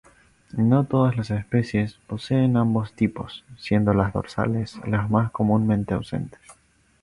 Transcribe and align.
No 0.57 0.85
todas 0.85 1.15
las 1.15 1.29
especies 1.29 1.99
poseen 2.07 2.57
ambos 2.57 2.93
tipos, 2.93 3.43
siendo 3.59 3.93
las 3.93 4.11
dorsales 4.13 4.81
las 4.87 5.11
más 5.11 5.29
comúnmente 5.29 5.93
ausentes. 5.93 6.41